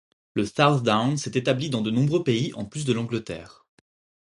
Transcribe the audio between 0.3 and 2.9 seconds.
Le southdown s'est établi dans de nombreux pays en plus